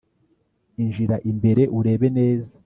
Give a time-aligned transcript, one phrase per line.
[0.81, 2.51] injira imbere urebe neza